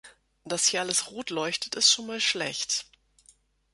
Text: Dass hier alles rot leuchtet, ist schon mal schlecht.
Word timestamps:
Dass 0.45 0.65
hier 0.65 0.79
alles 0.79 1.11
rot 1.11 1.29
leuchtet, 1.29 1.75
ist 1.75 1.91
schon 1.91 2.07
mal 2.07 2.19
schlecht. 2.19 2.87